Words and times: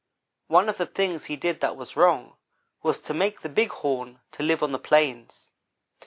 "One 0.47 0.67
of 0.67 0.77
the 0.79 0.87
things 0.87 1.25
he 1.25 1.35
did 1.35 1.59
that 1.61 1.75
was 1.75 1.95
wrong, 1.95 2.35
was 2.81 2.97
to 3.01 3.13
make 3.13 3.41
the 3.41 3.49
Big 3.49 3.69
Horn 3.69 4.19
to 4.31 4.41
live 4.41 4.63
on 4.63 4.71
the 4.71 4.79
plains. 4.79 5.49